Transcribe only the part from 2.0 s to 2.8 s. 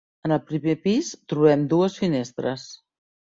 finestres.